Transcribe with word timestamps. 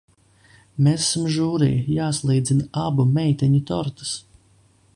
Mēs 0.85 1.01
esam 1.09 1.27
žūrija, 1.35 1.83
jāsalīdzina 1.97 2.67
abu 2.85 3.05
meiteņu 3.19 3.61
tortes. 3.73 4.15